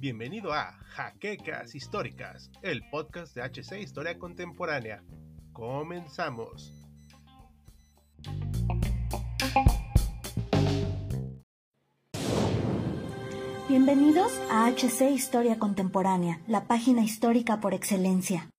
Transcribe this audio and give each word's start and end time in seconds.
Bienvenido 0.00 0.52
a 0.52 0.72
Jaquecas 0.88 1.76
Históricas, 1.76 2.50
el 2.62 2.82
podcast 2.90 3.36
de 3.36 3.42
HC 3.42 3.80
Historia 3.80 4.18
Contemporánea. 4.18 5.04
Comenzamos. 5.52 6.72
Bienvenidos 13.68 14.32
a 14.50 14.68
HC 14.68 15.12
Historia 15.12 15.60
Contemporánea, 15.60 16.40
la 16.48 16.66
página 16.66 17.04
histórica 17.04 17.60
por 17.60 17.72
excelencia. 17.72 18.50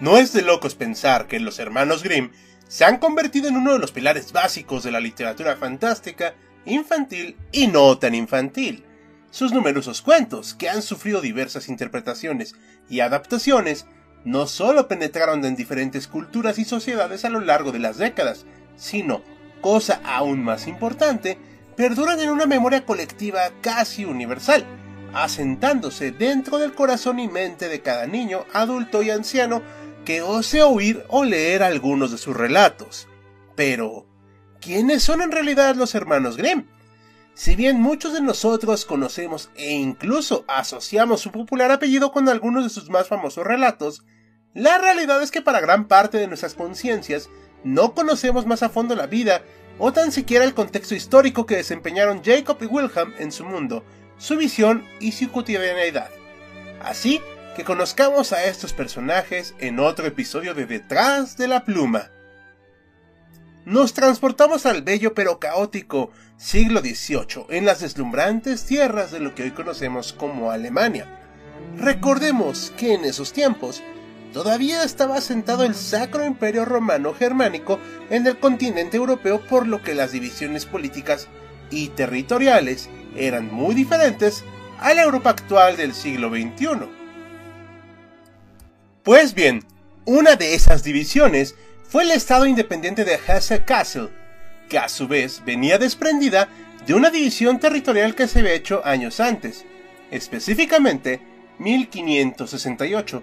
No 0.00 0.16
es 0.16 0.32
de 0.32 0.42
locos 0.42 0.76
pensar 0.76 1.26
que 1.26 1.40
los 1.40 1.58
hermanos 1.58 2.04
Grimm 2.04 2.30
se 2.68 2.84
han 2.84 2.98
convertido 2.98 3.48
en 3.48 3.56
uno 3.56 3.72
de 3.72 3.78
los 3.78 3.92
pilares 3.92 4.32
básicos 4.32 4.84
de 4.84 4.92
la 4.92 5.00
literatura 5.00 5.56
fantástica, 5.56 6.34
infantil 6.66 7.36
y 7.50 7.66
no 7.66 7.98
tan 7.98 8.14
infantil. 8.14 8.84
Sus 9.30 9.52
numerosos 9.52 10.02
cuentos, 10.02 10.54
que 10.54 10.68
han 10.68 10.82
sufrido 10.82 11.20
diversas 11.20 11.68
interpretaciones 11.68 12.54
y 12.88 13.00
adaptaciones, 13.00 13.86
no 14.24 14.46
solo 14.46 14.86
penetraron 14.86 15.44
en 15.44 15.56
diferentes 15.56 16.08
culturas 16.08 16.58
y 16.58 16.64
sociedades 16.64 17.24
a 17.24 17.30
lo 17.30 17.40
largo 17.40 17.72
de 17.72 17.78
las 17.78 17.96
décadas, 17.96 18.44
sino, 18.76 19.22
cosa 19.60 20.00
aún 20.04 20.42
más 20.42 20.66
importante, 20.66 21.38
perduran 21.76 22.20
en 22.20 22.30
una 22.30 22.46
memoria 22.46 22.84
colectiva 22.84 23.50
casi 23.62 24.04
universal, 24.04 24.64
asentándose 25.14 26.10
dentro 26.10 26.58
del 26.58 26.74
corazón 26.74 27.18
y 27.18 27.28
mente 27.28 27.68
de 27.68 27.80
cada 27.80 28.06
niño, 28.06 28.44
adulto 28.52 29.02
y 29.02 29.10
anciano 29.10 29.62
que 30.08 30.22
ose 30.22 30.62
oír 30.62 31.04
o 31.08 31.22
leer 31.22 31.62
algunos 31.62 32.10
de 32.10 32.16
sus 32.16 32.34
relatos. 32.34 33.08
Pero, 33.54 34.06
¿quiénes 34.58 35.02
son 35.02 35.20
en 35.20 35.30
realidad 35.30 35.76
los 35.76 35.94
hermanos 35.94 36.38
Grimm? 36.38 36.64
Si 37.34 37.56
bien 37.56 37.78
muchos 37.78 38.14
de 38.14 38.22
nosotros 38.22 38.86
conocemos 38.86 39.50
e 39.54 39.72
incluso 39.72 40.46
asociamos 40.48 41.20
su 41.20 41.30
popular 41.30 41.70
apellido 41.72 42.10
con 42.10 42.26
algunos 42.30 42.64
de 42.64 42.70
sus 42.70 42.88
más 42.88 43.06
famosos 43.06 43.46
relatos, 43.46 44.02
la 44.54 44.78
realidad 44.78 45.22
es 45.22 45.30
que 45.30 45.42
para 45.42 45.60
gran 45.60 45.88
parte 45.88 46.16
de 46.16 46.26
nuestras 46.26 46.54
conciencias 46.54 47.28
no 47.62 47.92
conocemos 47.92 48.46
más 48.46 48.62
a 48.62 48.70
fondo 48.70 48.96
la 48.96 49.08
vida 49.08 49.42
o 49.78 49.92
tan 49.92 50.10
siquiera 50.10 50.46
el 50.46 50.54
contexto 50.54 50.94
histórico 50.94 51.44
que 51.44 51.56
desempeñaron 51.56 52.24
Jacob 52.24 52.56
y 52.62 52.64
Wilhelm 52.64 53.12
en 53.18 53.30
su 53.30 53.44
mundo, 53.44 53.84
su 54.16 54.38
visión 54.38 54.86
y 55.00 55.12
su 55.12 55.30
cotidianeidad. 55.30 56.08
Así 56.80 57.20
que 57.58 57.64
conozcamos 57.64 58.32
a 58.32 58.44
estos 58.44 58.72
personajes 58.72 59.52
en 59.58 59.80
otro 59.80 60.06
episodio 60.06 60.54
de 60.54 60.64
Detrás 60.64 61.36
de 61.36 61.48
la 61.48 61.64
Pluma. 61.64 62.12
Nos 63.64 63.94
transportamos 63.94 64.64
al 64.64 64.82
bello 64.82 65.12
pero 65.12 65.40
caótico 65.40 66.12
siglo 66.36 66.78
XVIII 66.78 67.46
en 67.48 67.64
las 67.64 67.80
deslumbrantes 67.80 68.64
tierras 68.64 69.10
de 69.10 69.18
lo 69.18 69.34
que 69.34 69.42
hoy 69.42 69.50
conocemos 69.50 70.12
como 70.12 70.52
Alemania. 70.52 71.08
Recordemos 71.76 72.72
que 72.76 72.94
en 72.94 73.04
esos 73.04 73.32
tiempos 73.32 73.82
todavía 74.32 74.84
estaba 74.84 75.16
asentado 75.16 75.64
el 75.64 75.74
Sacro 75.74 76.24
Imperio 76.24 76.64
Romano 76.64 77.12
Germánico 77.12 77.80
en 78.08 78.24
el 78.28 78.38
continente 78.38 78.98
europeo 78.98 79.40
por 79.40 79.66
lo 79.66 79.82
que 79.82 79.94
las 79.94 80.12
divisiones 80.12 80.64
políticas 80.64 81.26
y 81.72 81.88
territoriales 81.88 82.88
eran 83.16 83.52
muy 83.52 83.74
diferentes 83.74 84.44
a 84.78 84.94
la 84.94 85.02
Europa 85.02 85.30
actual 85.30 85.76
del 85.76 85.92
siglo 85.92 86.28
XXI. 86.28 86.97
Pues 89.08 89.32
bien, 89.32 89.64
una 90.04 90.36
de 90.36 90.54
esas 90.54 90.84
divisiones 90.84 91.54
fue 91.82 92.02
el 92.02 92.10
estado 92.10 92.44
independiente 92.44 93.06
de 93.06 93.18
Hesse-Kassel, 93.18 94.10
que 94.68 94.78
a 94.78 94.90
su 94.90 95.08
vez 95.08 95.42
venía 95.46 95.78
desprendida 95.78 96.50
de 96.86 96.92
una 96.92 97.08
división 97.08 97.58
territorial 97.58 98.14
que 98.14 98.28
se 98.28 98.40
había 98.40 98.52
hecho 98.52 98.84
años 98.84 99.18
antes, 99.18 99.64
específicamente 100.10 101.22
1568, 101.58 103.22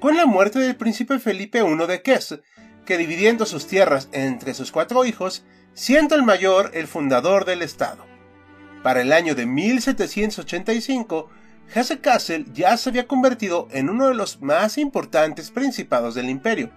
con 0.00 0.16
la 0.16 0.24
muerte 0.24 0.58
del 0.58 0.74
príncipe 0.74 1.18
Felipe 1.18 1.58
I 1.58 1.86
de 1.86 2.00
Hesse, 2.02 2.40
que 2.86 2.96
dividiendo 2.96 3.44
sus 3.44 3.66
tierras 3.66 4.08
entre 4.12 4.54
sus 4.54 4.72
cuatro 4.72 5.04
hijos, 5.04 5.44
siendo 5.74 6.14
el 6.14 6.22
mayor 6.22 6.70
el 6.72 6.86
fundador 6.86 7.44
del 7.44 7.60
estado. 7.60 8.06
Para 8.82 9.02
el 9.02 9.12
año 9.12 9.34
de 9.34 9.44
1785, 9.44 11.28
Hesse-Kassel 11.74 12.52
ya 12.52 12.76
se 12.76 12.90
había 12.90 13.06
convertido 13.06 13.68
en 13.70 13.90
uno 13.90 14.08
de 14.08 14.14
los 14.14 14.40
más 14.40 14.78
importantes 14.78 15.50
principados 15.50 16.14
del 16.14 16.28
imperio. 16.28 16.70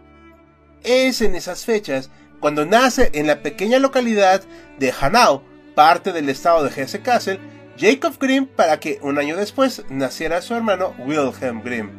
Es 0.84 1.22
en 1.22 1.36
esas 1.36 1.66
fechas 1.66 2.10
cuando 2.40 2.66
nace 2.66 3.12
en 3.14 3.28
la 3.28 3.42
pequeña 3.42 3.80
localidad 3.80 4.42
de 4.80 4.94
Hanau, 5.00 5.44
parte 5.76 6.12
del 6.12 6.30
estado 6.30 6.64
de 6.64 6.70
Hesse-Kassel, 6.70 7.40
Jacob 7.78 8.18
Grimm 8.20 8.46
para 8.46 8.80
que 8.80 9.00
un 9.02 9.18
año 9.18 9.38
después 9.38 9.84
naciera 9.90 10.42
su 10.42 10.54
hermano 10.54 10.94
Wilhelm 11.00 11.62
Grimm. 11.64 11.90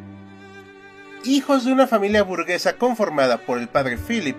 Hijos 1.24 1.64
de 1.64 1.72
una 1.72 1.86
familia 1.86 2.22
burguesa 2.22 2.76
conformada 2.76 3.38
por 3.38 3.58
el 3.58 3.68
padre 3.68 3.98
Philip 3.98 4.36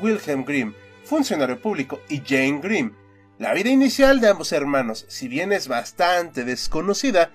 Wilhelm 0.00 0.44
Grimm, 0.44 0.74
funcionario 1.04 1.60
público, 1.60 2.00
y 2.08 2.22
Jane 2.26 2.60
Grimm. 2.62 2.92
La 3.38 3.52
vida 3.52 3.70
inicial 3.70 4.20
de 4.20 4.28
ambos 4.28 4.52
hermanos, 4.52 5.06
si 5.08 5.28
bien 5.28 5.52
es 5.52 5.68
bastante 5.68 6.44
desconocida, 6.44 7.30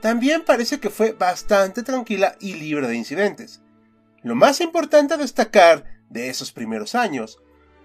también 0.00 0.44
parece 0.44 0.80
que 0.80 0.90
fue 0.90 1.12
bastante 1.12 1.82
tranquila 1.82 2.36
y 2.40 2.54
libre 2.54 2.86
de 2.88 2.96
incidentes. 2.96 3.60
Lo 4.22 4.34
más 4.34 4.60
importante 4.60 5.14
a 5.14 5.18
destacar 5.18 5.84
de 6.10 6.28
esos 6.28 6.52
primeros 6.52 6.94
años 6.94 7.38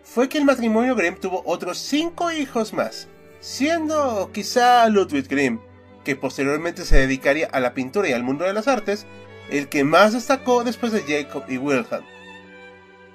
fue 0.03 0.29
que 0.29 0.37
el 0.37 0.45
matrimonio 0.45 0.95
Grimm 0.95 1.15
tuvo 1.15 1.43
otros 1.45 1.77
cinco 1.77 2.31
hijos 2.31 2.73
más, 2.73 3.07
siendo 3.39 4.31
quizá 4.33 4.87
Ludwig 4.89 5.27
Grimm, 5.27 5.59
que 6.03 6.15
posteriormente 6.15 6.85
se 6.85 6.97
dedicaría 6.97 7.47
a 7.47 7.59
la 7.59 7.73
pintura 7.73 8.09
y 8.09 8.13
al 8.13 8.23
mundo 8.23 8.45
de 8.45 8.53
las 8.53 8.67
artes, 8.67 9.05
el 9.49 9.69
que 9.69 9.83
más 9.83 10.13
destacó 10.13 10.63
después 10.63 10.91
de 10.91 11.01
Jacob 11.01 11.45
y 11.47 11.57
Wilhelm. 11.57 12.03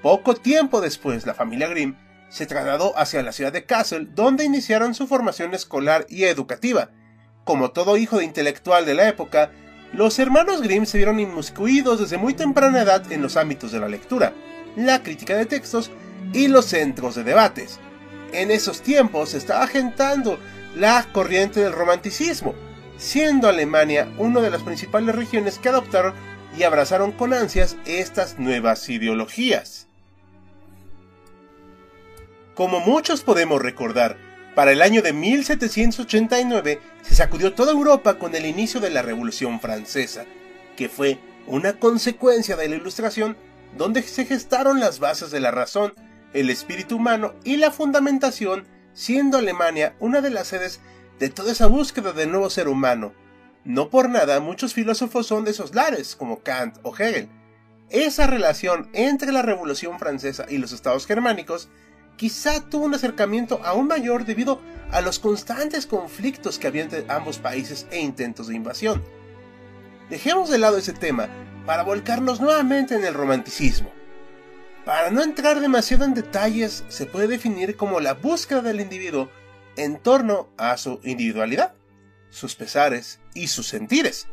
Poco 0.03 0.35
tiempo 0.35 0.81
después, 0.81 1.27
la 1.27 1.35
familia 1.35 1.69
Grimm 1.69 1.97
se 2.29 2.47
trasladó 2.47 2.97
hacia 2.97 3.23
la 3.23 3.33
ciudad 3.33 3.53
de 3.53 3.65
Kassel, 3.65 4.15
donde 4.15 4.45
iniciaron 4.45 4.95
su 4.95 5.07
formación 5.07 5.55
escolar 5.55 6.07
y 6.09 6.25
educativa. 6.25 6.91
Como 7.49 7.71
todo 7.71 7.97
hijo 7.97 8.19
de 8.19 8.27
intelectual 8.27 8.85
de 8.85 8.93
la 8.93 9.09
época, 9.09 9.53
los 9.95 10.19
hermanos 10.19 10.61
Grimm 10.61 10.85
se 10.85 10.99
vieron 10.99 11.19
inmiscuidos 11.19 11.99
desde 11.99 12.19
muy 12.19 12.35
temprana 12.35 12.83
edad 12.83 13.11
en 13.11 13.23
los 13.23 13.39
ámbitos 13.39 13.73
de 13.73 13.81
la 13.81 13.89
lectura, 13.89 14.35
la 14.77 15.03
crítica 15.03 15.35
de 15.35 15.47
textos 15.47 15.91
y 16.35 16.49
los 16.49 16.67
centros 16.67 17.15
de 17.15 17.25
debates. 17.25 17.81
En 18.35 18.51
esos 18.51 18.83
tiempos 18.83 19.31
se 19.31 19.39
estaba 19.39 19.63
agentando 19.63 20.39
la 20.77 21.07
corriente 21.11 21.61
del 21.61 21.73
romanticismo, 21.73 22.55
siendo 22.99 23.49
Alemania 23.49 24.13
una 24.19 24.43
de 24.43 24.51
las 24.51 24.63
principales 24.63 25.15
regiones 25.15 25.59
que 25.59 25.71
adoptaron 25.71 26.13
y 26.55 26.65
abrazaron 26.65 27.13
con 27.13 27.33
ansias 27.33 27.79
estas 27.87 28.39
nuevas 28.39 28.87
ideologías. 28.91 29.87
Como 32.55 32.81
muchos 32.81 33.23
podemos 33.23 33.63
recordar, 33.63 34.28
para 34.59 34.73
el 34.73 34.83
año 34.83 35.03
de 35.03 35.13
1789 35.13 36.81
se 37.03 37.15
sacudió 37.15 37.55
toda 37.55 37.71
Europa 37.71 38.19
con 38.19 38.35
el 38.35 38.45
inicio 38.45 38.81
de 38.81 38.91
la 38.91 39.03
Revolución 39.03 39.61
Francesa, 39.61 40.25
que 40.77 40.89
fue 40.89 41.21
una 41.47 41.75
consecuencia 41.75 42.57
de 42.57 42.69
la 42.69 42.75
Ilustración 42.75 43.37
donde 43.77 44.03
se 44.03 44.25
gestaron 44.25 44.81
las 44.81 44.99
bases 44.99 45.31
de 45.31 45.39
la 45.39 45.53
razón 45.53 45.95
el 46.33 46.51
espíritu 46.51 46.97
humano 46.97 47.35
y 47.45 47.59
la 47.59 47.71
fundamentación, 47.71 48.67
siendo 48.95 49.39
Alemania 49.39 49.95
una 50.01 50.21
de 50.21 50.31
las 50.31 50.49
sedes 50.49 50.81
de 51.21 51.29
toda 51.29 51.53
esa 51.53 51.69
búsqueda 51.69 52.13
del 52.13 52.33
nuevo 52.33 52.51
ser 52.51 52.67
humano. 52.67 53.13
No 53.63 53.91
por 53.91 54.11
nada 54.11 54.41
muchos 54.41 54.75
filósofos 54.75 55.29
son 55.29 55.45
de 55.45 55.53
esos 55.53 55.73
lares, 55.73 56.17
como 56.17 56.43
Kant 56.43 56.79
o 56.83 56.93
Hegel. 56.97 57.29
Esa 57.91 58.27
relación 58.27 58.91
entre 58.93 59.31
la 59.31 59.43
Revolución 59.43 60.01
Francesa 60.01 60.47
y 60.49 60.59
los 60.59 60.73
estados 60.73 61.07
germánicos 61.07 61.69
quizá 62.19 62.61
tuvo 62.61 62.85
un 62.85 62.95
acercamiento 62.95 63.61
aún 63.65 63.87
mayor 63.87 64.27
debido 64.27 64.61
a 64.91 65.01
los 65.01 65.19
constantes 65.19 65.87
conflictos 65.87 66.59
que 66.59 66.67
había 66.67 66.83
entre 66.83 67.07
ambos 67.09 67.39
países 67.39 67.87
e 67.91 68.01
intentos 68.01 68.49
de 68.49 68.57
invasión. 68.57 69.03
Dejemos 70.11 70.51
de 70.51 70.59
lado 70.59 70.77
ese 70.77 70.93
tema 70.93 71.29
para 71.65 71.85
volcarnos 71.85 72.41
nuevamente 72.41 72.95
en 72.95 73.05
el 73.05 73.15
romanticismo. 73.15 73.91
Para 74.85 75.11
no 75.11 75.23
entrar 75.23 75.61
demasiado 75.61 76.05
en 76.05 76.15
detalles, 76.15 76.85
se 76.89 77.07
puede 77.07 77.29
definir 77.29 77.77
como 77.77 78.01
la 78.01 78.15
búsqueda 78.15 78.63
del 78.63 78.81
individuo 78.81 79.31
en 79.77 79.99
torno 79.99 80.49
a 80.57 80.77
su 80.77 81.01
individualidad, 81.05 81.75
sus 82.31 82.57
pesares 82.57 83.21
y 83.35 83.49
sus 83.49 83.69
sentires. 83.69 84.27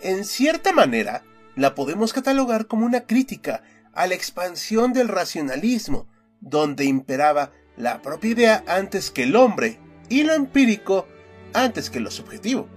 En 0.00 0.24
cierta 0.24 0.72
manera, 0.72 1.24
la 1.54 1.74
podemos 1.74 2.12
catalogar 2.12 2.66
como 2.66 2.86
una 2.86 3.02
crítica 3.02 3.62
a 3.92 4.06
la 4.06 4.14
expansión 4.14 4.92
del 4.92 5.08
racionalismo, 5.08 6.06
donde 6.40 6.84
imperaba 6.84 7.52
la 7.76 8.02
propia 8.02 8.30
idea 8.30 8.64
antes 8.66 9.10
que 9.10 9.24
el 9.24 9.36
hombre 9.36 9.78
y 10.08 10.22
lo 10.24 10.34
empírico 10.34 11.06
antes 11.54 11.90
que 11.90 12.00
lo 12.00 12.10
subjetivo. 12.10 12.68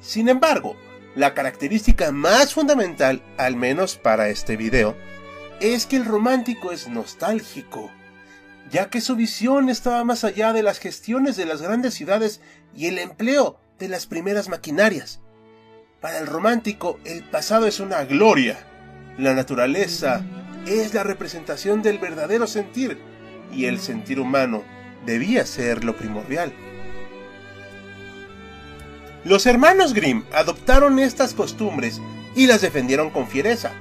Sin 0.00 0.28
embargo, 0.28 0.76
la 1.14 1.34
característica 1.34 2.10
más 2.12 2.54
fundamental, 2.54 3.22
al 3.38 3.56
menos 3.56 3.96
para 3.96 4.28
este 4.28 4.56
video, 4.56 4.96
es 5.60 5.86
que 5.86 5.96
el 5.96 6.04
romántico 6.04 6.72
es 6.72 6.88
nostálgico. 6.88 7.90
ya 8.70 8.88
que 8.88 9.00
su 9.00 9.14
visión 9.14 9.68
estaba 9.68 10.04
más 10.04 10.24
allá 10.24 10.52
de 10.52 10.62
las 10.62 10.78
gestiones 10.78 11.36
de 11.36 11.44
las 11.44 11.62
grandes 11.62 11.94
ciudades 11.94 12.40
y 12.74 12.86
el 12.86 12.98
empleo 12.98 13.58
de 13.78 13.88
las 13.88 14.06
primeras 14.06 14.48
maquinarias. 14.48 15.20
Para 16.00 16.18
el 16.18 16.26
romántico, 16.26 16.98
el 17.04 17.22
pasado 17.24 17.66
es 17.66 17.78
una 17.78 18.04
gloria. 18.04 18.58
La 19.18 19.34
naturaleza 19.34 20.24
es 20.66 20.94
la 20.94 21.02
representación 21.02 21.82
del 21.82 21.98
verdadero 21.98 22.46
sentir 22.46 22.98
y 23.52 23.66
el 23.66 23.78
sentir 23.80 24.20
humano 24.20 24.64
debía 25.06 25.46
ser 25.46 25.84
lo 25.84 25.96
primordial. 25.96 26.52
Los 29.24 29.46
hermanos 29.46 29.94
Grimm 29.94 30.24
adoptaron 30.32 30.98
estas 30.98 31.34
costumbres 31.34 32.00
y 32.36 32.46
las 32.46 32.60
defendieron 32.60 33.10
con 33.10 33.26
fiereza. 33.26 33.72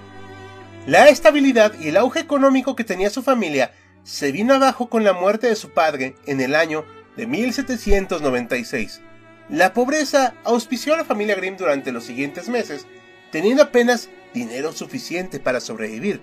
La 0.88 1.09
estabilidad 1.09 1.74
y 1.80 1.89
el 1.89 1.97
auge 1.97 2.19
económico 2.19 2.75
que 2.75 2.83
tenía 2.83 3.09
su 3.09 3.24
familia 3.24 3.74
se 4.03 4.31
vino 4.31 4.53
abajo 4.53 4.89
con 4.89 5.03
la 5.03 5.13
muerte 5.13 5.47
de 5.47 5.56
su 5.56 5.69
padre 5.69 6.15
en 6.25 6.41
el 6.41 6.56
año 6.56 6.85
de 7.15 7.27
1796. 7.27 9.01
La 9.50 9.74
pobreza 9.74 10.35
auspició 10.44 10.94
a 10.94 10.97
la 10.97 11.06
familia 11.06 11.35
Grimm 11.35 11.57
durante 11.57 11.91
los 11.91 12.06
siguientes 12.06 12.47
meses, 12.47 12.85
teniendo 13.31 13.63
apenas 13.63 14.09
dinero 14.33 14.71
suficiente 14.71 15.39
para 15.39 15.59
sobrevivir. 15.59 16.21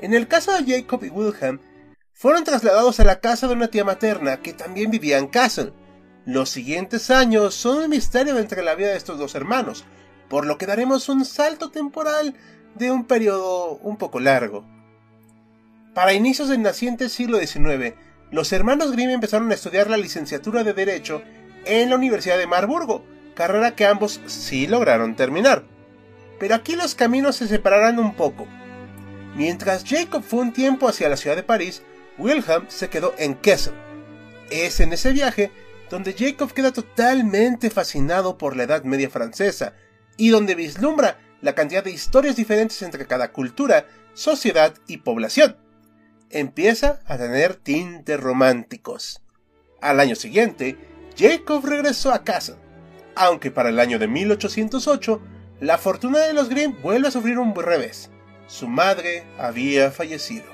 En 0.00 0.14
el 0.14 0.28
caso 0.28 0.52
de 0.52 0.64
Jacob 0.64 1.02
y 1.04 1.08
Wilhelm, 1.08 1.60
fueron 2.12 2.44
trasladados 2.44 3.00
a 3.00 3.04
la 3.04 3.20
casa 3.20 3.46
de 3.46 3.54
una 3.54 3.68
tía 3.68 3.84
materna 3.84 4.38
que 4.38 4.52
también 4.52 4.90
vivía 4.90 5.18
en 5.18 5.26
Kassel. 5.26 5.72
Los 6.24 6.50
siguientes 6.50 7.10
años 7.10 7.54
son 7.54 7.84
un 7.84 7.90
misterio 7.90 8.38
entre 8.38 8.62
la 8.62 8.74
vida 8.74 8.88
de 8.88 8.96
estos 8.96 9.18
dos 9.18 9.34
hermanos, 9.34 9.84
por 10.28 10.46
lo 10.46 10.58
que 10.58 10.66
daremos 10.66 11.08
un 11.08 11.24
salto 11.24 11.70
temporal 11.70 12.34
de 12.74 12.90
un 12.90 13.04
periodo 13.04 13.78
un 13.82 13.96
poco 13.96 14.20
largo. 14.20 14.64
Para 15.94 16.12
inicios 16.12 16.48
del 16.48 16.62
naciente 16.62 17.08
siglo 17.08 17.38
XIX, 17.38 17.94
los 18.30 18.52
hermanos 18.52 18.92
Grimm 18.92 19.10
empezaron 19.10 19.50
a 19.50 19.54
estudiar 19.54 19.88
la 19.88 19.96
licenciatura 19.96 20.64
de 20.64 20.74
Derecho 20.74 21.22
en 21.64 21.90
la 21.90 21.96
Universidad 21.96 22.38
de 22.38 22.46
Marburgo, 22.46 23.04
carrera 23.34 23.74
que 23.74 23.86
ambos 23.86 24.20
sí 24.26 24.66
lograron 24.66 25.16
terminar. 25.16 25.64
Pero 26.38 26.54
aquí 26.54 26.76
los 26.76 26.94
caminos 26.94 27.36
se 27.36 27.48
separarán 27.48 27.98
un 27.98 28.14
poco. 28.14 28.46
Mientras 29.36 29.84
Jacob 29.86 30.22
fue 30.22 30.40
un 30.40 30.52
tiempo 30.54 30.88
hacia 30.88 31.10
la 31.10 31.18
ciudad 31.18 31.36
de 31.36 31.42
París, 31.42 31.82
Wilhelm 32.16 32.64
se 32.68 32.88
quedó 32.88 33.14
en 33.18 33.34
Kessel. 33.34 33.74
Es 34.50 34.80
en 34.80 34.94
ese 34.94 35.12
viaje 35.12 35.50
donde 35.90 36.14
Jacob 36.14 36.54
queda 36.54 36.72
totalmente 36.72 37.68
fascinado 37.68 38.38
por 38.38 38.56
la 38.56 38.62
Edad 38.62 38.84
Media 38.84 39.10
francesa 39.10 39.74
y 40.16 40.30
donde 40.30 40.54
vislumbra 40.54 41.18
la 41.42 41.54
cantidad 41.54 41.84
de 41.84 41.90
historias 41.90 42.34
diferentes 42.34 42.80
entre 42.80 43.06
cada 43.06 43.30
cultura, 43.30 43.86
sociedad 44.14 44.72
y 44.86 44.98
población. 44.98 45.58
Empieza 46.30 47.00
a 47.04 47.18
tener 47.18 47.56
tintes 47.56 48.18
románticos. 48.18 49.20
Al 49.82 50.00
año 50.00 50.16
siguiente, 50.16 50.78
Jacob 51.16 51.62
regresó 51.62 52.10
a 52.10 52.24
casa, 52.24 52.56
aunque 53.14 53.50
para 53.50 53.68
el 53.68 53.80
año 53.80 53.98
de 53.98 54.08
1808, 54.08 55.20
la 55.60 55.76
fortuna 55.76 56.20
de 56.20 56.32
los 56.32 56.48
Grimm 56.48 56.80
vuelve 56.80 57.08
a 57.08 57.10
sufrir 57.10 57.38
un 57.38 57.54
revés. 57.54 58.10
Su 58.46 58.68
madre 58.68 59.24
había 59.38 59.90
fallecido. 59.90 60.44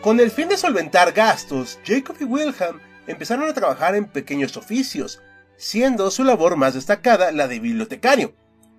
Con 0.00 0.20
el 0.20 0.30
fin 0.30 0.48
de 0.48 0.56
solventar 0.56 1.12
gastos, 1.12 1.80
Jacob 1.84 2.16
y 2.20 2.24
Wilhelm 2.24 2.80
empezaron 3.06 3.48
a 3.48 3.54
trabajar 3.54 3.94
en 3.94 4.06
pequeños 4.06 4.56
oficios, 4.56 5.20
siendo 5.56 6.10
su 6.10 6.22
labor 6.22 6.56
más 6.56 6.74
destacada 6.74 7.32
la 7.32 7.48
de 7.48 7.58
bibliotecario. 7.58 8.34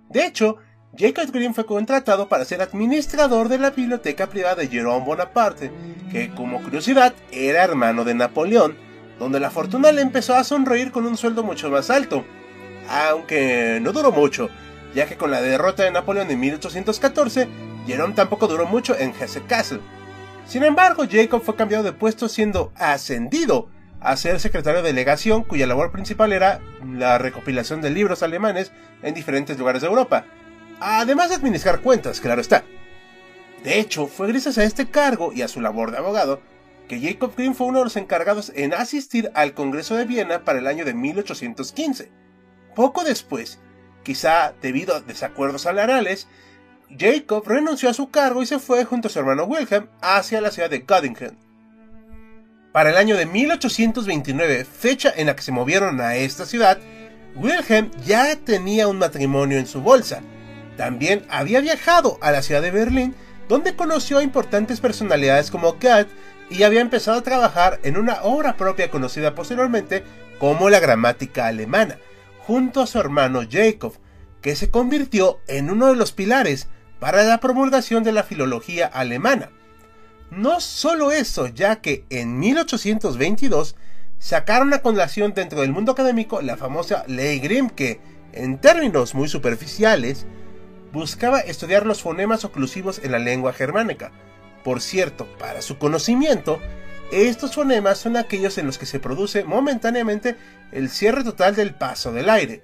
De 0.09 0.25
hecho, 0.25 0.57
Jacob 0.97 1.31
Grimm 1.31 1.53
fue 1.53 1.65
contratado 1.65 2.29
para 2.29 2.45
ser 2.45 2.61
administrador 2.61 3.49
de 3.49 3.57
la 3.57 3.71
biblioteca 3.71 4.27
privada 4.27 4.55
de 4.55 4.67
Jerome 4.67 5.05
Bonaparte, 5.05 5.71
que 6.11 6.33
como 6.33 6.61
curiosidad 6.61 7.13
era 7.31 7.63
hermano 7.63 8.03
de 8.05 8.15
Napoleón, 8.15 8.77
donde 9.19 9.39
la 9.39 9.51
fortuna 9.51 9.91
le 9.91 10.01
empezó 10.01 10.35
a 10.35 10.43
sonreír 10.43 10.91
con 10.91 11.05
un 11.05 11.17
sueldo 11.17 11.43
mucho 11.43 11.69
más 11.69 11.89
alto. 11.89 12.23
Aunque 12.89 13.79
no 13.81 13.91
duró 13.91 14.11
mucho, 14.11 14.49
ya 14.95 15.07
que 15.07 15.17
con 15.17 15.29
la 15.29 15.41
derrota 15.41 15.83
de 15.83 15.91
Napoleón 15.91 16.31
en 16.31 16.39
1814, 16.39 17.47
Jerome 17.87 18.13
tampoco 18.13 18.47
duró 18.47 18.67
mucho 18.67 18.97
en 18.97 19.13
Hesse 19.17 19.41
Castle. 19.47 19.79
Sin 20.45 20.63
embargo, 20.63 21.05
Jacob 21.09 21.41
fue 21.41 21.55
cambiado 21.55 21.83
de 21.83 21.93
puesto 21.93 22.27
siendo 22.27 22.71
ascendido 22.75 23.69
a 24.01 24.15
ser 24.17 24.39
secretario 24.39 24.81
de 24.81 24.89
delegación 24.89 25.43
cuya 25.43 25.65
labor 25.65 25.91
principal 25.91 26.33
era 26.33 26.61
la 26.85 27.17
recopilación 27.17 27.81
de 27.81 27.89
libros 27.89 28.23
alemanes 28.23 28.71
en 29.01 29.13
diferentes 29.13 29.57
lugares 29.57 29.81
de 29.81 29.87
Europa, 29.87 30.25
además 30.79 31.29
de 31.29 31.35
administrar 31.35 31.81
cuentas, 31.81 32.21
claro 32.21 32.41
está. 32.41 32.63
De 33.63 33.79
hecho, 33.79 34.07
fue 34.07 34.27
gracias 34.27 34.57
a 34.57 34.63
este 34.63 34.89
cargo 34.89 35.33
y 35.33 35.41
a 35.41 35.47
su 35.47 35.61
labor 35.61 35.91
de 35.91 35.97
abogado 35.97 36.41
que 36.87 37.01
Jacob 37.01 37.33
Grimm 37.35 37.53
fue 37.53 37.67
uno 37.67 37.79
de 37.79 37.85
los 37.85 37.97
encargados 37.97 38.51
en 38.55 38.73
asistir 38.73 39.31
al 39.33 39.53
Congreso 39.53 39.95
de 39.95 40.05
Viena 40.05 40.43
para 40.45 40.59
el 40.59 40.67
año 40.67 40.85
de 40.85 40.93
1815. 40.93 42.11
Poco 42.75 43.03
después, 43.03 43.59
quizá 44.03 44.53
debido 44.61 44.95
a 44.95 45.01
desacuerdos 45.01 45.63
salariales, 45.63 46.27
Jacob 46.89 47.43
renunció 47.45 47.89
a 47.89 47.93
su 47.93 48.09
cargo 48.09 48.41
y 48.41 48.45
se 48.45 48.59
fue 48.59 48.85
junto 48.85 49.07
a 49.07 49.11
su 49.11 49.19
hermano 49.19 49.43
Wilhelm 49.43 49.87
hacia 50.01 50.41
la 50.41 50.51
ciudad 50.51 50.69
de 50.69 50.79
Göttingen. 50.79 51.37
Para 52.71 52.91
el 52.91 52.97
año 52.97 53.17
de 53.17 53.25
1829, 53.25 54.63
fecha 54.65 55.11
en 55.15 55.27
la 55.27 55.35
que 55.35 55.41
se 55.41 55.51
movieron 55.51 55.99
a 55.99 56.15
esta 56.15 56.45
ciudad, 56.45 56.77
Wilhelm 57.35 57.91
ya 58.05 58.35
tenía 58.35 58.87
un 58.87 58.99
matrimonio 58.99 59.57
en 59.57 59.67
su 59.67 59.81
bolsa. 59.81 60.21
También 60.77 61.25
había 61.29 61.59
viajado 61.59 62.17
a 62.21 62.31
la 62.31 62.41
ciudad 62.41 62.61
de 62.61 62.71
Berlín, 62.71 63.15
donde 63.49 63.75
conoció 63.75 64.19
a 64.19 64.23
importantes 64.23 64.79
personalidades 64.79 65.51
como 65.51 65.73
Goethe 65.73 66.11
y 66.49 66.63
había 66.63 66.81
empezado 66.81 67.17
a 67.17 67.23
trabajar 67.23 67.79
en 67.83 67.97
una 67.97 68.21
obra 68.23 68.55
propia 68.55 68.89
conocida 68.89 69.35
posteriormente 69.35 70.03
como 70.39 70.69
la 70.69 70.79
gramática 70.79 71.47
alemana, 71.47 71.97
junto 72.39 72.81
a 72.81 72.87
su 72.87 72.99
hermano 72.99 73.41
Jacob, 73.49 73.93
que 74.41 74.55
se 74.55 74.69
convirtió 74.69 75.39
en 75.47 75.69
uno 75.69 75.87
de 75.87 75.95
los 75.95 76.11
pilares 76.11 76.67
para 76.99 77.23
la 77.23 77.39
promulgación 77.39 78.03
de 78.03 78.11
la 78.11 78.23
filología 78.23 78.87
alemana. 78.87 79.49
No 80.31 80.59
solo 80.59 81.11
eso, 81.11 81.47
ya 81.47 81.77
que 81.77 82.05
en 82.09 82.39
1822 82.39 83.75
sacaron 84.19 84.73
a 84.73 84.81
colación 84.81 85.33
dentro 85.33 85.61
del 85.61 85.71
mundo 85.71 85.93
académico 85.93 86.41
la 86.41 86.57
famosa 86.57 87.03
Ley 87.07 87.39
Grimm 87.39 87.69
que, 87.69 87.99
en 88.33 88.59
términos 88.59 89.15
muy 89.15 89.29
superficiales, 89.29 90.25
buscaba 90.91 91.39
estudiar 91.39 91.85
los 91.85 92.01
fonemas 92.01 92.43
oclusivos 92.43 92.99
en 93.03 93.11
la 93.11 93.19
lengua 93.19 93.53
germánica. 93.53 94.11
Por 94.63 94.81
cierto, 94.81 95.27
para 95.37 95.61
su 95.61 95.77
conocimiento, 95.77 96.59
estos 97.11 97.55
fonemas 97.55 97.99
son 97.99 98.17
aquellos 98.17 98.57
en 98.57 98.65
los 98.65 98.77
que 98.77 98.85
se 98.85 98.99
produce 98.99 99.43
momentáneamente 99.45 100.35
el 100.71 100.89
cierre 100.89 101.23
total 101.23 101.55
del 101.55 101.73
paso 101.73 102.11
del 102.11 102.29
aire. 102.29 102.63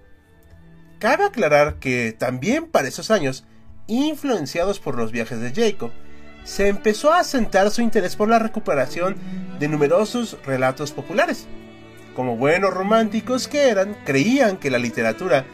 Cabe 0.99 1.25
aclarar 1.25 1.75
que 1.75 2.13
también 2.17 2.65
para 2.65 2.87
esos 2.87 3.09
años 3.11 3.45
influenciados 3.87 4.79
por 4.79 4.95
los 4.95 5.11
viajes 5.11 5.39
de 5.39 5.53
Jacob, 5.53 5.91
se 6.43 6.67
empezó 6.67 7.11
a 7.11 7.19
asentar 7.19 7.71
su 7.71 7.81
interés 7.81 8.15
por 8.15 8.29
la 8.29 8.39
recuperación 8.39 9.15
de 9.59 9.67
numerosos 9.67 10.37
relatos 10.45 10.91
populares. 10.91 11.47
Como 12.15 12.37
buenos 12.37 12.73
románticos 12.73 13.47
que 13.47 13.69
eran, 13.69 13.95
creían 14.05 14.57
que 14.57 14.69
la 14.69 14.77
literatura 14.77 15.45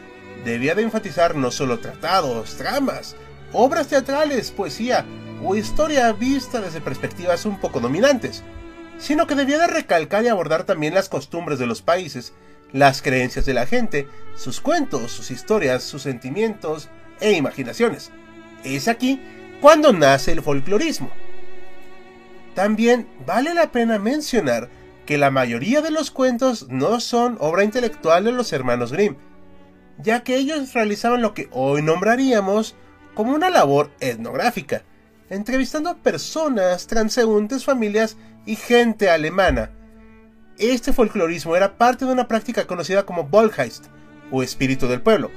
debía 0.44 0.74
de 0.74 0.82
enfatizar 0.82 1.36
no 1.36 1.50
solo 1.50 1.78
tratados, 1.78 2.56
tramas, 2.56 3.16
obras 3.52 3.88
teatrales, 3.88 4.50
poesía 4.50 5.04
o 5.42 5.56
historia 5.56 6.12
vista 6.12 6.60
desde 6.60 6.80
perspectivas 6.80 7.46
un 7.46 7.60
poco 7.60 7.80
dominantes, 7.80 8.42
sino 8.98 9.26
que 9.26 9.34
debía 9.34 9.58
de 9.58 9.66
recalcar 9.68 10.24
y 10.24 10.28
abordar 10.28 10.64
también 10.64 10.94
las 10.94 11.08
costumbres 11.08 11.58
de 11.58 11.66
los 11.66 11.82
países, 11.82 12.34
las 12.72 13.00
creencias 13.00 13.46
de 13.46 13.54
la 13.54 13.66
gente, 13.66 14.08
sus 14.36 14.60
cuentos, 14.60 15.10
sus 15.12 15.30
historias, 15.30 15.82
sus 15.82 16.02
sentimientos 16.02 16.88
e 17.20 17.32
imaginaciones. 17.32 18.12
Es 18.64 18.88
aquí 18.88 19.20
cuando 19.60 19.92
nace 19.92 20.32
el 20.32 20.42
folclorismo. 20.42 21.10
También 22.54 23.06
vale 23.26 23.54
la 23.54 23.72
pena 23.72 23.98
mencionar 23.98 24.68
que 25.06 25.18
la 25.18 25.30
mayoría 25.30 25.80
de 25.82 25.90
los 25.90 26.10
cuentos 26.10 26.68
no 26.68 27.00
son 27.00 27.36
obra 27.40 27.64
intelectual 27.64 28.24
de 28.24 28.32
los 28.32 28.52
hermanos 28.52 28.92
Grimm, 28.92 29.16
ya 29.98 30.22
que 30.22 30.36
ellos 30.36 30.72
realizaban 30.72 31.22
lo 31.22 31.34
que 31.34 31.48
hoy 31.52 31.82
nombraríamos 31.82 32.76
como 33.14 33.34
una 33.34 33.50
labor 33.50 33.90
etnográfica, 34.00 34.82
entrevistando 35.28 35.90
a 35.90 35.96
personas, 35.96 36.86
transeúntes, 36.86 37.64
familias 37.64 38.16
y 38.46 38.56
gente 38.56 39.10
alemana. 39.10 39.70
Este 40.58 40.92
folclorismo 40.92 41.56
era 41.56 41.76
parte 41.78 42.04
de 42.04 42.12
una 42.12 42.28
práctica 42.28 42.66
conocida 42.66 43.04
como 43.04 43.24
Volkheist, 43.24 43.86
o 44.30 44.42
espíritu 44.42 44.86
del 44.86 45.02
pueblo, 45.02 45.30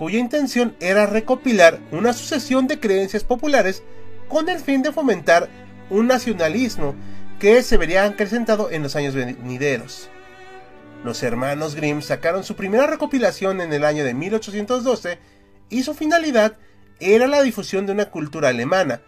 cuya 0.00 0.18
intención 0.18 0.74
era 0.80 1.04
recopilar 1.04 1.78
una 1.92 2.14
sucesión 2.14 2.66
de 2.66 2.80
creencias 2.80 3.22
populares 3.22 3.82
con 4.30 4.48
el 4.48 4.58
fin 4.58 4.80
de 4.80 4.92
fomentar 4.92 5.50
un 5.90 6.06
nacionalismo 6.06 6.94
que 7.38 7.62
se 7.62 7.76
vería 7.76 8.06
acrecentado 8.06 8.70
en 8.70 8.82
los 8.82 8.96
años 8.96 9.14
venideros. 9.14 10.08
Los 11.04 11.22
hermanos 11.22 11.74
Grimm 11.74 12.00
sacaron 12.00 12.44
su 12.44 12.56
primera 12.56 12.86
recopilación 12.86 13.60
en 13.60 13.74
el 13.74 13.84
año 13.84 14.02
de 14.02 14.14
1812 14.14 15.18
y 15.68 15.82
su 15.82 15.92
finalidad 15.92 16.56
era 16.98 17.26
la 17.26 17.42
difusión 17.42 17.84
de 17.84 17.92
una 17.92 18.06
cultura 18.06 18.48
alemana, 18.48 19.02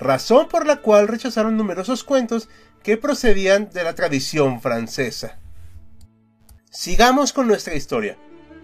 razón 0.00 0.48
por 0.48 0.66
la 0.66 0.78
cual 0.78 1.06
rechazaron 1.06 1.56
numerosos 1.56 2.02
cuentos 2.02 2.48
que 2.82 2.96
procedían 2.96 3.70
de 3.70 3.84
la 3.84 3.94
tradición 3.94 4.60
francesa. 4.60 5.38
Sigamos 6.68 7.32
con 7.32 7.46
nuestra 7.46 7.76
historia. 7.76 8.18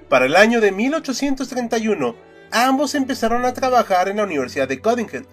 Para 0.09 0.25
el 0.25 0.37
año 0.37 0.61
de 0.61 0.73
1831, 0.73 2.17
ambos 2.51 2.95
empezaron 2.95 3.45
a 3.45 3.53
trabajar 3.53 4.09
en 4.09 4.17
la 4.17 4.25
Universidad 4.25 4.67
de 4.67 4.79
Göttingen, 4.79 5.27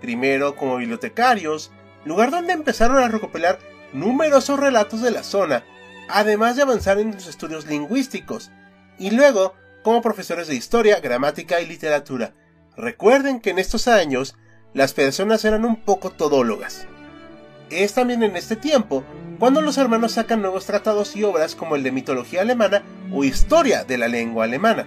primero 0.00 0.56
como 0.56 0.78
bibliotecarios, 0.78 1.70
lugar 2.06 2.30
donde 2.30 2.54
empezaron 2.54 2.98
a 2.98 3.08
recopilar 3.08 3.58
numerosos 3.92 4.58
relatos 4.58 5.02
de 5.02 5.10
la 5.10 5.22
zona, 5.22 5.64
además 6.08 6.56
de 6.56 6.62
avanzar 6.62 6.98
en 6.98 7.12
sus 7.12 7.28
estudios 7.28 7.66
lingüísticos, 7.66 8.50
y 8.98 9.10
luego 9.10 9.54
como 9.82 10.00
profesores 10.00 10.48
de 10.48 10.54
historia, 10.54 11.00
gramática 11.00 11.60
y 11.60 11.66
literatura. 11.66 12.32
Recuerden 12.76 13.40
que 13.40 13.50
en 13.50 13.58
estos 13.58 13.86
años 13.86 14.34
las 14.72 14.94
personas 14.94 15.44
eran 15.44 15.66
un 15.66 15.76
poco 15.76 16.10
todólogas. 16.10 16.86
Es 17.72 17.94
también 17.94 18.22
en 18.22 18.36
este 18.36 18.54
tiempo 18.54 19.02
cuando 19.38 19.62
los 19.62 19.78
hermanos 19.78 20.12
sacan 20.12 20.42
nuevos 20.42 20.66
tratados 20.66 21.16
y 21.16 21.24
obras 21.24 21.54
como 21.54 21.74
el 21.74 21.82
de 21.82 21.90
mitología 21.90 22.42
alemana 22.42 22.82
o 23.10 23.24
historia 23.24 23.82
de 23.84 23.96
la 23.96 24.08
lengua 24.08 24.44
alemana. 24.44 24.86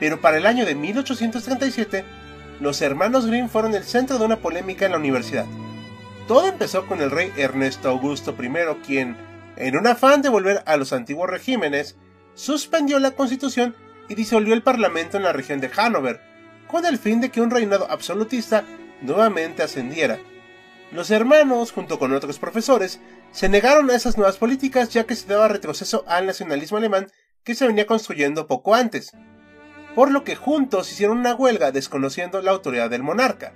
Pero 0.00 0.18
para 0.18 0.38
el 0.38 0.46
año 0.46 0.64
de 0.64 0.74
1837, 0.74 2.02
los 2.60 2.80
hermanos 2.80 3.26
Grimm 3.26 3.50
fueron 3.50 3.74
el 3.74 3.84
centro 3.84 4.18
de 4.18 4.24
una 4.24 4.38
polémica 4.38 4.86
en 4.86 4.92
la 4.92 4.98
universidad. 4.98 5.44
Todo 6.26 6.48
empezó 6.48 6.86
con 6.86 7.02
el 7.02 7.10
rey 7.10 7.30
Ernesto 7.36 7.90
Augusto 7.90 8.34
I, 8.40 8.50
quien, 8.86 9.16
en 9.56 9.76
un 9.76 9.86
afán 9.86 10.22
de 10.22 10.30
volver 10.30 10.62
a 10.64 10.78
los 10.78 10.94
antiguos 10.94 11.28
regímenes, 11.28 11.96
suspendió 12.34 12.98
la 13.00 13.10
constitución 13.10 13.76
y 14.08 14.14
disolvió 14.14 14.54
el 14.54 14.62
parlamento 14.62 15.18
en 15.18 15.24
la 15.24 15.34
región 15.34 15.60
de 15.60 15.68
Hannover, 15.68 16.22
con 16.68 16.86
el 16.86 16.96
fin 16.96 17.20
de 17.20 17.28
que 17.28 17.42
un 17.42 17.50
reinado 17.50 17.86
absolutista 17.90 18.64
nuevamente 19.02 19.62
ascendiera. 19.62 20.18
Los 20.92 21.10
hermanos, 21.10 21.72
junto 21.72 21.98
con 21.98 22.12
otros 22.12 22.38
profesores, 22.38 23.00
se 23.30 23.48
negaron 23.48 23.90
a 23.90 23.94
esas 23.94 24.18
nuevas 24.18 24.36
políticas 24.36 24.90
ya 24.90 25.04
que 25.04 25.16
se 25.16 25.26
daba 25.26 25.48
retroceso 25.48 26.04
al 26.06 26.26
nacionalismo 26.26 26.76
alemán 26.76 27.10
que 27.44 27.54
se 27.54 27.66
venía 27.66 27.86
construyendo 27.86 28.46
poco 28.46 28.74
antes, 28.74 29.12
por 29.94 30.10
lo 30.10 30.22
que 30.22 30.36
juntos 30.36 30.92
hicieron 30.92 31.18
una 31.18 31.34
huelga 31.34 31.72
desconociendo 31.72 32.42
la 32.42 32.50
autoridad 32.50 32.90
del 32.90 33.02
monarca. 33.02 33.54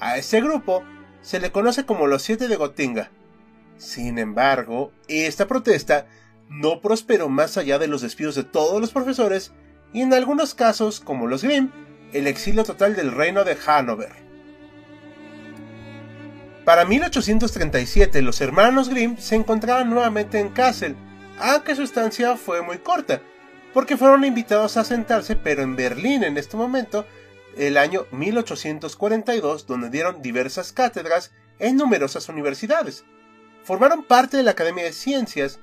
A 0.00 0.16
ese 0.16 0.40
grupo 0.40 0.82
se 1.20 1.40
le 1.40 1.52
conoce 1.52 1.84
como 1.84 2.06
los 2.06 2.22
Siete 2.22 2.48
de 2.48 2.56
Gotinga. 2.56 3.10
Sin 3.76 4.18
embargo, 4.18 4.92
esta 5.08 5.46
protesta 5.46 6.06
no 6.48 6.80
prosperó 6.80 7.28
más 7.28 7.58
allá 7.58 7.78
de 7.78 7.86
los 7.86 8.00
despidos 8.00 8.34
de 8.34 8.44
todos 8.44 8.80
los 8.80 8.92
profesores 8.92 9.52
y 9.92 10.00
en 10.00 10.14
algunos 10.14 10.54
casos, 10.54 11.00
como 11.00 11.26
los 11.26 11.44
Grimm, 11.44 11.70
el 12.14 12.26
exilio 12.26 12.64
total 12.64 12.96
del 12.96 13.12
reino 13.12 13.44
de 13.44 13.56
Hannover. 13.56 14.29
Para 16.70 16.84
1837 16.84 18.22
los 18.22 18.40
hermanos 18.40 18.90
Grimm 18.90 19.16
se 19.18 19.34
encontraban 19.34 19.90
nuevamente 19.90 20.38
en 20.38 20.50
Kassel, 20.50 20.94
aunque 21.40 21.74
su 21.74 21.82
estancia 21.82 22.36
fue 22.36 22.62
muy 22.62 22.78
corta, 22.78 23.22
porque 23.74 23.96
fueron 23.96 24.24
invitados 24.24 24.76
a 24.76 24.84
sentarse, 24.84 25.34
pero 25.34 25.62
en 25.62 25.74
Berlín 25.74 26.22
en 26.22 26.36
este 26.36 26.56
momento, 26.56 27.06
el 27.56 27.76
año 27.76 28.06
1842, 28.12 29.66
donde 29.66 29.90
dieron 29.90 30.22
diversas 30.22 30.72
cátedras 30.72 31.32
en 31.58 31.76
numerosas 31.76 32.28
universidades. 32.28 33.04
Formaron 33.64 34.04
parte 34.04 34.36
de 34.36 34.44
la 34.44 34.52
Academia 34.52 34.84
de 34.84 34.92
Ciencias, 34.92 35.58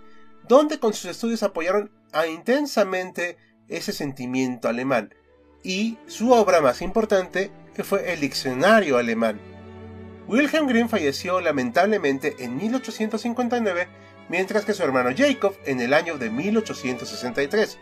donde 0.46 0.78
con 0.78 0.94
sus 0.94 1.06
estudios 1.06 1.42
apoyaron 1.42 1.90
intensamente 2.30 3.38
ese 3.70 3.94
sentimiento 3.94 4.68
alemán, 4.68 5.16
y 5.64 5.98
su 6.08 6.34
obra 6.34 6.60
más 6.60 6.82
importante, 6.82 7.50
que 7.74 7.86
fue 7.86 8.12
el 8.12 8.20
Diccionario 8.20 8.98
Alemán. 8.98 9.40
Wilhelm 10.28 10.68
Grimm 10.68 10.90
falleció 10.90 11.40
lamentablemente 11.40 12.36
en 12.40 12.58
1859, 12.58 13.88
mientras 14.28 14.66
que 14.66 14.74
su 14.74 14.84
hermano 14.84 15.12
Jacob 15.16 15.56
en 15.66 15.80
el 15.80 15.94
año 15.94 16.18
de 16.18 16.30
1863. 16.30 17.80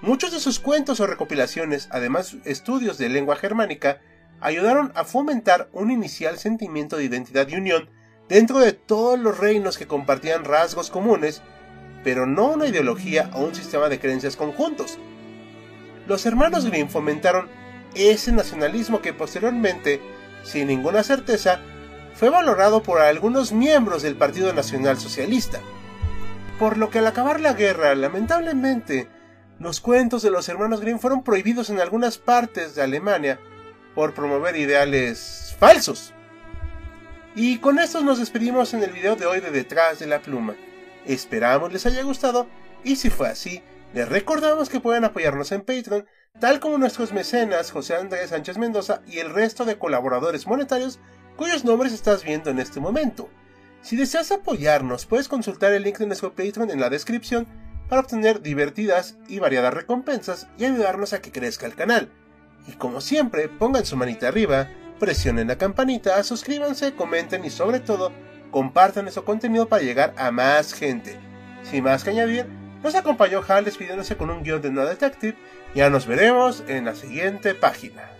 Muchos 0.00 0.32
de 0.32 0.40
sus 0.40 0.58
cuentos 0.58 1.00
o 1.00 1.06
recopilaciones, 1.06 1.88
además 1.90 2.36
estudios 2.46 2.96
de 2.96 3.10
lengua 3.10 3.36
germánica, 3.36 4.00
ayudaron 4.40 4.90
a 4.94 5.04
fomentar 5.04 5.68
un 5.72 5.90
inicial 5.90 6.38
sentimiento 6.38 6.96
de 6.96 7.04
identidad 7.04 7.46
y 7.48 7.56
unión 7.56 7.90
dentro 8.26 8.58
de 8.58 8.72
todos 8.72 9.18
los 9.18 9.36
reinos 9.36 9.76
que 9.76 9.86
compartían 9.86 10.44
rasgos 10.44 10.88
comunes, 10.88 11.42
pero 12.02 12.24
no 12.24 12.52
una 12.52 12.68
ideología 12.68 13.30
o 13.34 13.42
un 13.42 13.54
sistema 13.54 13.90
de 13.90 13.98
creencias 13.98 14.36
conjuntos. 14.36 14.98
Los 16.06 16.24
hermanos 16.24 16.64
Grimm 16.64 16.88
fomentaron 16.88 17.50
ese 17.94 18.32
nacionalismo 18.32 19.02
que 19.02 19.12
posteriormente 19.12 20.00
sin 20.42 20.68
ninguna 20.68 21.02
certeza, 21.02 21.60
fue 22.14 22.28
valorado 22.30 22.82
por 22.82 23.00
algunos 23.00 23.52
miembros 23.52 24.02
del 24.02 24.16
Partido 24.16 24.52
Nacional 24.52 24.98
Socialista. 24.98 25.60
Por 26.58 26.76
lo 26.76 26.90
que 26.90 26.98
al 26.98 27.06
acabar 27.06 27.40
la 27.40 27.54
guerra, 27.54 27.94
lamentablemente, 27.94 29.08
los 29.58 29.80
cuentos 29.80 30.22
de 30.22 30.30
los 30.30 30.48
hermanos 30.48 30.80
Grimm 30.80 30.98
fueron 30.98 31.22
prohibidos 31.22 31.70
en 31.70 31.80
algunas 31.80 32.18
partes 32.18 32.74
de 32.74 32.82
Alemania 32.82 33.38
por 33.94 34.14
promover 34.14 34.56
ideales 34.56 35.56
falsos. 35.58 36.12
Y 37.34 37.58
con 37.58 37.78
esto 37.78 38.02
nos 38.02 38.18
despedimos 38.18 38.74
en 38.74 38.82
el 38.82 38.90
video 38.90 39.16
de 39.16 39.26
hoy 39.26 39.40
de 39.40 39.50
Detrás 39.50 39.98
de 39.98 40.06
la 40.06 40.20
Pluma. 40.20 40.56
Esperamos 41.06 41.72
les 41.72 41.86
haya 41.86 42.02
gustado 42.02 42.46
y 42.84 42.96
si 42.96 43.08
fue 43.08 43.28
así, 43.28 43.62
les 43.94 44.08
recordamos 44.08 44.68
que 44.68 44.80
pueden 44.80 45.04
apoyarnos 45.04 45.52
en 45.52 45.60
Patreon 45.60 46.06
tal 46.40 46.58
como 46.58 46.78
nuestros 46.78 47.12
mecenas 47.12 47.70
José 47.70 47.94
Andrés 47.94 48.30
Sánchez 48.30 48.56
Mendoza 48.56 49.02
y 49.06 49.18
el 49.18 49.30
resto 49.30 49.66
de 49.66 49.78
colaboradores 49.78 50.46
monetarios 50.46 50.98
cuyos 51.36 51.64
nombres 51.64 51.92
estás 51.92 52.24
viendo 52.24 52.50
en 52.50 52.58
este 52.58 52.80
momento. 52.80 53.28
Si 53.82 53.94
deseas 53.94 54.32
apoyarnos, 54.32 55.06
puedes 55.06 55.28
consultar 55.28 55.72
el 55.72 55.82
link 55.82 55.98
de 55.98 56.06
nuestro 56.06 56.34
Patreon 56.34 56.70
en 56.70 56.80
la 56.80 56.90
descripción 56.90 57.46
para 57.88 58.00
obtener 58.00 58.40
divertidas 58.40 59.16
y 59.28 59.38
variadas 59.38 59.74
recompensas 59.74 60.48
y 60.58 60.64
ayudarnos 60.64 61.12
a 61.12 61.20
que 61.20 61.30
crezca 61.30 61.66
el 61.66 61.74
canal. 61.74 62.10
Y 62.66 62.72
como 62.72 63.00
siempre, 63.00 63.48
pongan 63.48 63.84
su 63.84 63.96
manita 63.96 64.28
arriba, 64.28 64.68
presionen 64.98 65.48
la 65.48 65.58
campanita, 65.58 66.22
suscríbanse, 66.22 66.94
comenten 66.94 67.44
y 67.44 67.50
sobre 67.50 67.80
todo, 67.80 68.12
compartan 68.50 69.04
nuestro 69.04 69.24
contenido 69.24 69.68
para 69.68 69.82
llegar 69.82 70.14
a 70.16 70.30
más 70.30 70.72
gente. 70.72 71.18
Sin 71.62 71.84
más 71.84 72.04
que 72.04 72.10
añadir, 72.10 72.46
nos 72.82 72.94
acompañó 72.94 73.42
Hal 73.46 73.64
despidiéndose 73.64 74.16
con 74.16 74.30
un 74.30 74.42
guion 74.42 74.62
de 74.62 74.70
No 74.70 74.84
Detective. 74.84 75.36
Ya 75.74 75.90
nos 75.90 76.06
veremos 76.06 76.64
en 76.66 76.86
la 76.86 76.94
siguiente 76.94 77.54
página. 77.54 78.19